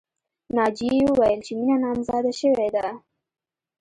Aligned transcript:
ناجیې 0.55 0.99
وویل 1.07 1.41
چې 1.45 1.51
مینه 1.59 1.75
نامزاده 1.83 2.31
شوې 2.39 2.67
ده 2.75 2.85